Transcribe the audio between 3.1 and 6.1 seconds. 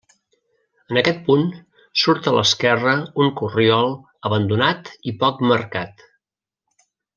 un corriol abandonat i poc marcat.